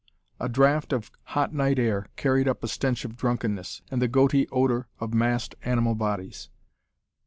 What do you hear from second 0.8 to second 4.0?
of hot night air carried up a stench of drunkenness,